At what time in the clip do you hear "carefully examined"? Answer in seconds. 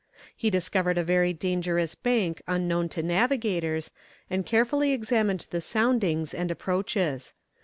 4.47-5.45